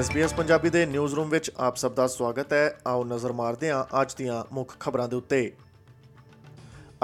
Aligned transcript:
SBS 0.00 0.36
Punjabi 0.36 0.70
ਦੇ 0.70 0.86
news 0.86 1.14
room 1.14 1.28
ਵਿੱਚ 1.28 1.50
ਆਪ 1.58 1.76
ਸਭ 1.76 1.92
ਦਾ 1.92 2.06
ਸਵਾਗਤ 2.06 2.52
ਹੈ। 2.52 2.78
ਆਓ 2.86 3.04
ਨਜ਼ਰ 3.04 3.32
ਮਾਰਦੇ 3.32 3.70
ਹਾਂ 3.70 4.02
ਅੱਜ 4.02 4.14
ਦੀਆਂ 4.14 4.44
ਮੁੱਖ 4.52 4.76
ਖਬਰਾਂ 4.80 5.08
ਦੇ 5.08 5.16
ਉੱਤੇ। 5.16 5.52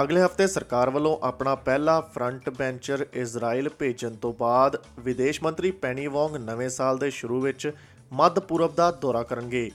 ਅਗਲੇ 0.02 0.22
ਹਫ਼ਤੇ 0.22 0.46
ਸਰਕਾਰ 0.46 0.90
ਵੱਲੋਂ 0.90 1.18
ਆਪਣਾ 1.22 1.54
ਪਹਿਲਾ 1.54 2.00
ਫਰੰਟ 2.00 2.50
ਬੈਂਚਰ 2.50 3.06
ਇਜ਼ਰਾਈਲ 3.12 3.68
ਭੇਜਣ 3.68 4.14
ਤੋਂ 4.14 4.32
ਬਾਅਦ 4.32 4.84
ਵਿਦੇਸ਼ 4.98 5.42
ਮੰਤਰੀ 5.42 5.70
ਪੈਨੀ 5.70 6.06
ਵੋਂਗ 6.06 6.36
ਨਵੇਂ 6.36 6.68
ਸਾਲ 6.68 6.98
ਦੇ 6.98 7.10
ਸ਼ੁਰੂ 7.10 7.40
ਵਿੱਚ 7.40 7.72
ਮੱਧ 8.12 8.38
ਪੂਰਬ 8.38 8.74
ਦਾ 8.74 8.90
ਦੌਰਾ 8.90 9.22
ਕਰਨਗੇ। 9.22 9.70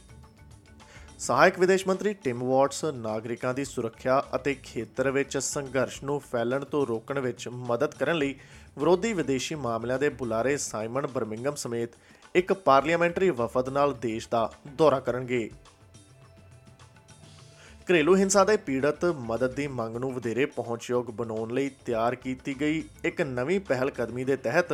ਸਹਾਇਕ 1.19 1.59
ਵਿਦੇਸ਼ 1.59 1.87
ਮੰਤਰੀ 1.87 2.13
ਟਿਮ 2.13 2.43
ਵਾਟਸ 2.43 2.85
ਨਾਗਰਿਕਾਂ 2.85 3.53
ਦੀ 3.53 3.65
ਸੁਰੱਖਿਆ 3.65 4.23
ਅਤੇ 4.35 4.53
ਖੇਤਰ 4.53 5.11
ਵਿੱਚ 5.11 5.37
ਸੰਘਰਸ਼ 5.37 6.03
ਨੂੰ 6.03 6.19
ਫੈਲਣ 6.19 6.65
ਤੋਂ 6.65 6.87
ਰੋਕਣ 6.87 7.19
ਵਿੱਚ 7.19 7.47
ਮਦਦ 7.47 7.95
ਕਰਨ 7.95 8.17
ਲਈ 8.17 8.35
ਵਿਰੋਧੀ 8.77 9.13
ਵਿਦੇਸ਼ੀ 9.13 9.55
ਮਾਮਲਿਆਂ 9.55 9.99
ਦੇ 9.99 10.09
ਬੁਲਾਰੇ 10.09 10.57
ਸਾਈਮਨ 10.57 11.07
ਬਰਮਿੰਗਮ 11.07 11.55
ਸਮੇਤ 11.55 11.89
ਇੱਕ 12.35 12.51
ਪਾਰਲੀਮੈਂਟਰੀ 12.53 13.29
ਵਫਦ 13.29 13.69
ਨਾਲ 13.69 13.93
ਦੇਸ਼ 13.93 14.27
ਦਾ 14.31 14.49
ਦੌਰਾ 14.67 14.99
ਕਰਨਗੇ। 14.99 15.49
ਘਰੇਲੂ 17.87 18.15
ਹਿੰਸਾ 18.15 18.43
ਦੇ 18.43 18.57
ਪੀੜਤ 18.57 19.05
ਮਦਦ 19.05 19.53
ਦੀ 19.53 19.67
ਮੰਗ 19.67 19.97
ਨੂੰ 19.97 20.13
ਵਧੇਰੇ 20.13 20.45
ਪਹੁੰਚਯੋਗ 20.45 21.11
ਬਣਾਉਣ 21.11 21.53
ਲਈ 21.53 21.69
ਤਿਆਰ 21.85 22.15
ਕੀਤੀ 22.15 22.59
ਗਈ 22.61 22.83
ਇੱਕ 23.03 23.21
ਨਵੀਂ 23.21 23.59
ਪਹਿਲ 23.59 23.91
ਕਦਮੀ 23.91 24.23
ਦੇ 24.23 24.35
ਤਹਿਤ 24.37 24.73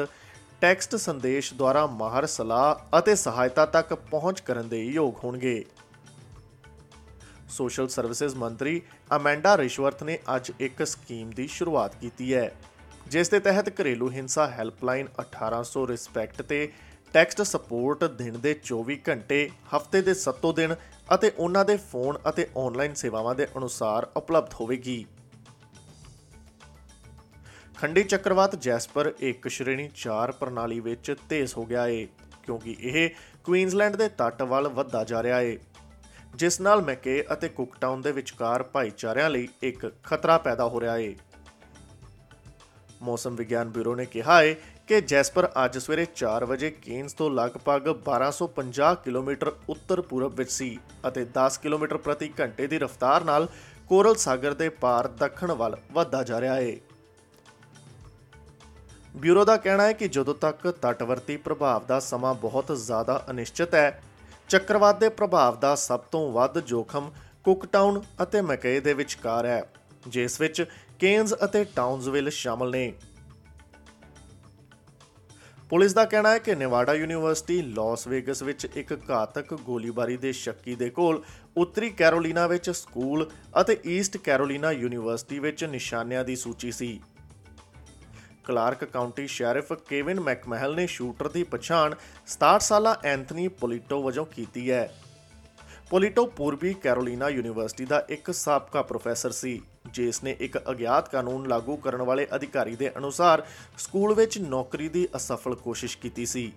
ਟੈਕਸਟ 0.61 0.95
ਸੰਦੇਸ਼ 0.95 1.53
ਦੁਆਰਾ 1.53 1.85
ਮਾਹਰ 1.87 2.25
ਸਲਾਹ 2.25 2.97
ਅਤੇ 2.99 3.15
ਸਹਾਇਤਾ 3.15 3.65
ਤੱਕ 3.65 3.93
ਪਹੁੰਚ 3.93 4.39
ਕਰਨ 4.39 4.69
ਦੇ 4.69 4.83
ਯੋਗ 4.85 5.23
ਹੋਣਗੇ। 5.23 5.63
ਸੋਸ਼ਲ 7.49 7.87
ਸਰਵਿਸਿਜ਼ 7.87 8.35
ਮੰਤਰੀ 8.35 8.81
ਅਮੈਂਡਾ 9.15 9.57
ਰਿਸ਼ਵਰਤ 9.57 10.03
ਨੇ 10.03 10.19
ਅੱਜ 10.35 10.51
ਇੱਕ 10.59 10.83
ਸਕੀਮ 10.83 11.29
ਦੀ 11.29 11.47
ਸ਼ੁਰੂਆਤ 11.47 11.95
ਕੀਤੀ 11.95 12.33
ਹੈ, 12.33 12.51
ਜਿਸ 13.07 13.29
ਦੇ 13.29 13.39
ਤਹਿਤ 13.39 13.69
ਘਰੇਲੂ 13.81 14.09
ਹਿੰਸਾ 14.11 14.47
ਹੈਲਪਲਾਈਨ 14.47 15.07
1800 15.19 15.85
ਰਿਸਪੈਕਟ 15.87 16.41
ਤੇ 16.41 16.71
ਟੈਕਸਟ 17.13 17.41
ਸਪੋਰਟ 17.41 18.03
ਦਿਨ 18.03 18.39
ਦੇ 18.41 18.53
24 18.63 18.97
ਘੰਟੇ, 19.09 19.49
ਹਫ਼ਤੇ 19.75 20.01
ਦੇ 20.01 20.13
7 20.13 20.53
ਦਿਨ 20.53 20.75
ਅਤੇ 21.15 21.31
ਉਹਨਾਂ 21.37 21.63
ਦੇ 21.65 21.75
ਫੋਨ 21.91 22.17
ਅਤੇ 22.29 22.47
ਆਨਲਾਈਨ 22.57 22.93
ਸੇਵਾਵਾਂ 22.93 23.35
ਦੇ 23.35 23.47
ਅਨੁਸਾਰ 23.57 24.07
ਉਪਲਬਧ 24.17 24.53
ਹੋਵੇਗੀ। 24.61 25.05
ਖੰਡੀ 27.77 28.03
ਚੱਕਰਵਾਤ 28.03 28.55
ਜੈਸਪਰ 28.55 29.13
ਇੱਕ 29.19 29.47
ਸ਼੍ਰੇਣੀ 29.47 29.89
4 29.95 30.31
ਪ੍ਰਣਾਲੀ 30.31 30.79
ਵਿੱਚ 30.79 31.15
ਤੇਜ਼ 31.29 31.53
ਹੋ 31.57 31.65
ਗਿਆ 31.65 31.87
ਏ, 31.87 32.07
ਕਿਉਂਕਿ 32.43 32.75
ਇਹ 32.79 33.09
ਕੁਈਨਜ਼ਲੈਂਡ 33.43 33.95
ਦੇ 33.95 34.09
ਤੱਟ 34.09 34.41
ਵੱਲ 34.43 34.67
ਵੱਧਦਾ 34.67 35.03
ਜਾ 35.03 35.23
ਰਿਹਾ 35.23 35.41
ਏ। 35.41 35.57
ਜਿਸ 36.35 36.61
ਨਾਲ 36.61 36.81
ਮੈਕੇ 36.81 37.23
ਅਤੇ 37.33 37.49
ਕੁਕਟਾਊਨ 37.49 38.01
ਦੇ 38.01 38.11
ਵਿਚਕਾਰ 38.11 38.63
ਭਾਈਚਾਰਿਆਂ 38.63 39.29
ਲਈ 39.29 39.47
ਇੱਕ 39.63 39.91
ਖਤਰਾ 40.03 40.37
ਪੈਦਾ 40.37 40.67
ਹੋ 40.67 40.81
ਰਿਹਾ 40.81 40.97
ਏ। 40.97 41.15
ਮੌਸਮ 43.01 43.35
ਵਿਗਿਆਨ 43.35 43.69
ਬਿਊਰੋ 43.69 43.95
ਨੇ 43.95 44.05
ਕਿਹਾ 44.05 44.41
ਹੈ 44.41 44.55
ਕਿ 44.87 45.01
ਜੈਸਪਰ 45.01 45.47
ਅੱਜ 45.65 45.77
ਸਵੇਰੇ 45.77 46.05
4 46.15 46.45
ਵਜੇ 46.45 46.69
ਕੇਨਸ 46.71 47.13
ਤੋਂ 47.13 47.29
ਲਗਭਗ 47.31 47.87
1250 47.89 48.95
ਕਿਲੋਮੀਟਰ 49.03 49.51
ਉੱਤਰ 49.69 50.01
ਪੂਰਬ 50.01 50.33
ਵਿੱਚ 50.33 50.51
ਸੀ 50.51 50.77
ਅਤੇ 51.07 51.25
10 51.37 51.59
ਕਿਲੋਮੀਟਰ 51.61 51.97
ਪ੍ਰਤੀ 51.97 52.31
ਘੰਟੇ 52.39 52.67
ਦੀ 52.67 52.79
ਰਫ਼ਤਾਰ 52.79 53.23
ਨਾਲ 53.23 53.47
ਕੋਰਲ 53.89 54.15
ਸਾਗਰ 54.15 54.53
ਦੇ 54.53 54.69
ਪਾਰ 54.69 55.07
ਦੱਖਣ 55.07 55.51
ਵੱਲ 55.51 55.77
ਵਧਦਾ 55.91 56.23
ਜਾ 56.23 56.41
ਰਿਹਾ 56.41 56.55
ਹੈ 56.55 56.75
ਬਿਊਰੋ 59.15 59.43
ਦਾ 59.45 59.57
ਕਹਿਣਾ 59.57 59.83
ਹੈ 59.83 59.93
ਕਿ 59.93 60.07
ਜਦੋਂ 60.07 60.35
ਤੱਕ 60.35 60.67
ਤਟਵਰਤੀ 60.81 61.37
ਪ੍ਰਭਾਵ 61.37 61.85
ਦਾ 61.85 61.99
ਸਮਾਂ 61.99 62.33
ਬਹੁਤ 62.33 62.71
ਜ਼ਿਆਦਾ 62.77 63.23
ਅਨਿਸ਼ਚਿਤ 63.29 63.75
ਹੈ, 63.75 64.01
ਚੱਕਰਵਾਤ 64.49 64.99
ਦੇ 64.99 65.09
ਪ੍ਰਭਾਵ 65.09 65.59
ਦਾ 65.59 65.75
ਸਭ 65.75 65.99
ਤੋਂ 66.11 66.31
ਵੱਧ 66.31 66.59
ਜੋਖਮ 66.59 67.11
ਕੁਕਟਾਊਨ 67.43 68.01
ਅਤੇ 68.23 68.41
ਮੈਕਏ 68.41 68.79
ਦੇ 68.79 68.93
ਵਿਚਕਾਰ 68.93 69.45
ਹੈ, 69.45 69.63
ਜਿਸ 70.07 70.39
ਵਿੱਚ 70.41 70.65
ਕੇਨਸ 70.99 71.33
ਅਤੇ 71.45 71.63
ਟਾਊਨਸਵਿਲ 71.75 72.29
ਸ਼ਾਮਲ 72.29 72.71
ਨੇ। 72.71 72.93
ਪੁਲਿਸ 75.71 75.93
ਦਾ 75.93 76.05
ਕਹਿਣਾ 76.05 76.29
ਹੈ 76.29 76.37
ਕਿ 76.37 76.55
ਨੇਵਾਡਾ 76.55 76.93
ਯੂਨੀਵਰਸਿਟੀ 76.93 77.61
ਲਾਸ 77.61 78.07
ਵੇਗਸ 78.07 78.41
ਵਿੱਚ 78.41 78.67
ਇੱਕ 78.75 79.09
ਘਾਤਕ 79.11 79.53
ਗੋਲੀਬਾਰੀ 79.53 80.17
ਦੇ 80.17 80.31
ਸ਼ੱਕੀ 80.31 80.75
ਦੇ 80.75 80.89
ਕੋਲ 80.89 81.23
ਉੱਤਰੀ 81.57 81.89
ਕੈਰੋਲੀਨਾ 81.89 82.47
ਵਿੱਚ 82.47 82.69
ਸਕੂਲ 82.69 83.29
ਅਤੇ 83.61 83.77
ਈਸਟ 83.85 84.17
ਕੈਰੋਲੀਨਾ 84.17 84.71
ਯੂਨੀਵਰਸਿਟੀ 84.71 85.39
ਵਿੱਚ 85.39 85.63
ਨਿਸ਼ਾਨਿਆਂ 85.63 86.25
ਦੀ 86.25 86.35
ਸੂਚੀ 86.35 86.71
ਸੀ। 86.71 87.01
Clark 88.43 88.83
County 88.85 89.27
sheriff 89.27 89.73
Kevin 89.73 90.19
McMahill 90.19 90.75
ਨੇ 90.75 90.87
ਸ਼ੂਟਰ 90.87 91.27
ਦੀ 91.27 91.43
ਪਛਾਣ 91.43 91.95
67 92.27 92.59
ਸਾਲਾ 92.59 92.97
ਐਂਥਨੀ 93.03 93.47
ਪੋਲੀਟੋ 93.47 94.03
ਵਜੋਂ 94.03 94.25
ਕੀਤੀ 94.25 94.71
ਹੈ। 94.71 94.95
ਪੋਲੀਟੋ 95.89 96.25
ਪੂਰਬੀ 96.25 96.73
ਕੈਰੋਲੀਨਾ 96.73 97.29
ਯੂਨੀਵਰਸਿਟੀ 97.29 97.85
ਦਾ 97.85 98.05
ਇੱਕ 98.09 98.33
ਸਾਬਕਾ 98.33 98.81
ਪ੍ਰੋਫੈਸਰ 98.81 99.31
ਸੀ। 99.31 99.61
ਜਿਸ 99.93 100.23
ਨੇ 100.23 100.35
ਇੱਕ 100.39 100.57
ਅਗਿਆਤ 100.71 101.09
ਕਾਨੂੰਨ 101.09 101.47
ਲਾਗੂ 101.47 101.75
ਕਰਨ 101.77 102.01
ਵਾਲੇ 102.01 102.27
ਅਧਿਕਾਰੀ 102.35 102.75
ਦੇ 102.75 102.91
ਅਨੁਸਾਰ 102.97 103.43
ਸਕੂਲ 103.77 104.13
ਵਿੱਚ 104.13 104.37
ਨੌਕਰੀ 104.39 104.89
ਦੀ 104.89 105.07
ਅਸਫਲ 105.15 105.55
ਕੋਸ਼ਿਸ਼ 105.55 105.97
ਕੀਤੀ 105.97 106.25
ਸੀ। 106.25 106.51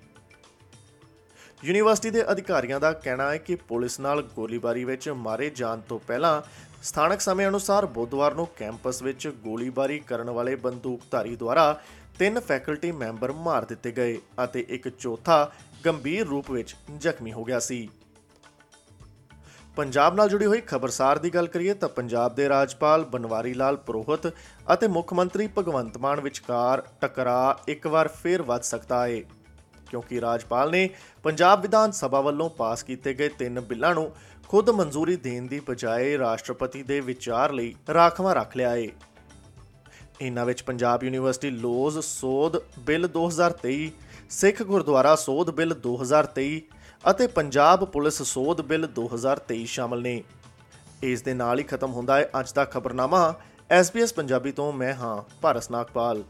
ਯੂਨੀਵਰਸਿਟੀ 1.64 2.10
ਦੇ 2.10 2.22
ਅਧਿਕਾਰੀਆਂ 2.32 2.78
ਦਾ 2.80 2.92
ਕਹਿਣਾ 2.92 3.30
ਹੈ 3.30 3.36
ਕਿ 3.36 3.54
ਪੁਲਿਸ 3.68 3.98
ਨਾਲ 4.00 4.22
ਗੋਲੀਬਾਰੀ 4.36 4.84
ਵਿੱਚ 4.84 5.08
ਮਾਰੇ 5.08 5.50
ਜਾਣ 5.50 5.80
ਤੋਂ 5.80 5.98
ਪਹਿਲਾਂ 5.98 6.40
ਸਥਾਨਕ 6.82 7.20
ਸਮੇਂ 7.20 7.46
ਅਨੁਸਾਰ 7.48 7.86
ਬੁੱਧਵਾਰ 7.86 8.34
ਨੂੰ 8.34 8.46
ਕੈਂਪਸ 8.56 9.02
ਵਿੱਚ 9.02 9.28
ਗੋਲੀਬਾਰੀ 9.44 9.98
ਕਰਨ 9.98 10.30
ਵਾਲੇ 10.30 10.54
ਬੰਦੂਕਧਾਰੀ 10.56 11.36
ਦੁਆਰਾ 11.36 11.80
ਤਿੰਨ 12.18 12.40
ਫੈਕਲਟੀ 12.40 12.92
ਮੈਂਬਰ 12.92 13.32
ਮਾਰ 13.32 13.64
ਦਿੱਤੇ 13.64 13.92
ਗਏ 13.92 14.18
ਅਤੇ 14.44 14.64
ਇੱਕ 14.68 14.88
ਚੌਥਾ 14.88 15.50
ਗੰਭੀਰ 15.86 16.26
ਰੂਪ 16.26 16.50
ਵਿੱਚ 16.50 16.74
ਜ਼ਖਮੀ 16.98 17.32
ਹੋ 17.32 17.44
ਗਿਆ 17.44 17.58
ਸੀ। 17.58 17.88
ਪੰਜਾਬ 19.76 20.14
ਨਾਲ 20.14 20.28
ਜੁੜੀ 20.28 20.46
ਹੋਈ 20.46 20.60
ਖਬਰਸਾਰ 20.60 21.18
ਦੀ 21.18 21.30
ਗੱਲ 21.34 21.46
ਕਰੀਏ 21.46 21.72
ਤਾਂ 21.74 21.88
ਪੰਜਾਬ 21.88 22.34
ਦੇ 22.34 22.48
ਰਾਜਪਾਲ 22.48 23.04
ਬਨਵਾਰੀ 23.04 23.54
ਲਾਲ 23.54 23.76
ਪੁਰੋਹਿਤ 23.76 24.26
ਅਤੇ 24.72 24.88
ਮੁੱਖ 24.88 25.12
ਮੰਤਰੀ 25.12 25.46
ਭਗਵੰਤ 25.56 25.96
ਮਾਨ 25.98 26.20
ਵਿਚਕਾਰ 26.20 26.82
ਟਕਰਾਅ 27.00 27.70
ਇੱਕ 27.70 27.86
ਵਾਰ 27.86 28.08
ਫੇਰ 28.14 28.42
ਵੱਧ 28.42 28.62
ਸਕਦਾ 28.62 29.06
ਹੈ 29.06 29.20
ਕਿਉਂਕਿ 29.90 30.20
ਰਾਜਪਾਲ 30.20 30.70
ਨੇ 30.70 30.88
ਪੰਜਾਬ 31.24 31.62
ਵਿਧਾਨ 31.62 31.90
ਸਭਾ 31.92 32.20
ਵੱਲੋਂ 32.20 32.48
ਪਾਸ 32.50 32.82
ਕੀਤੇ 32.82 33.14
ਗਏ 33.14 33.28
ਤਿੰਨ 33.28 33.60
ਬਿੱਲਾਂ 33.62 33.94
ਨੂੰ 33.94 34.10
ਖੁਦ 34.50 34.70
ਮਨਜ਼ੂਰੀ 34.70 35.16
ਦੇਣ 35.16 35.46
ਦੀ 35.46 35.60
ਬਜਾਏ 35.60 36.16
ਰਾਸ਼ਟਰਪਤੀ 36.18 36.82
ਦੇ 36.82 37.00
ਵਿਚਾਰ 37.00 37.52
ਲਈ 37.52 37.74
ਰਾਖਵਾਂ 37.90 38.34
ਰੱਖ 38.34 38.56
ਲਿਆ 38.56 38.70
ਹੈ 38.70 38.86
ਇਨ੍ਹਾਂ 40.20 40.44
ਵਿੱਚ 40.46 40.62
ਪੰਜਾਬ 40.62 41.04
ਯੂਨੀਵਰਸਿਟੀ 41.04 41.50
ਲੋਜ਼ 41.50 41.98
ਸੋਧ 42.00 42.56
ਬਿੱਲ 42.80 43.08
2023 43.16 43.90
ਸਿੱਖ 44.30 44.62
ਗੁਰਦੁਆਰਾ 44.62 45.16
ਸੋਧ 45.16 45.50
ਬਿੱਲ 45.50 45.74
2023 45.86 46.60
ਅਤੇ 47.10 47.26
ਪੰਜਾਬ 47.26 47.84
ਪੁਲਿਸ 47.84 48.22
ਸੋਧ 48.22 48.60
ਬਿੱਲ 48.60 48.88
2023 48.98 49.64
ਸ਼ਾਮਲ 49.64 50.02
ਨੇ। 50.02 50.24
ਇਸ 51.02 51.22
ਦੇ 51.22 51.34
ਨਾਲ 51.34 51.58
ਹੀ 51.58 51.64
ਖਤਮ 51.64 51.92
ਹੁੰਦਾ 51.92 52.16
ਹੈ 52.16 52.30
ਅੱਜ 52.40 52.52
ਦਾ 52.52 52.64
ਖਬਰਨਾਮਾ। 52.64 53.34
SBS 53.80 54.14
ਪੰਜਾਬੀ 54.16 54.52
ਤੋਂ 54.52 54.72
ਮੈਂ 54.72 54.94
ਹਾਂ 54.94 55.38
ਭਾਰਸ 55.40 55.70
ਨਾਗਪਾਲ। 55.70 56.22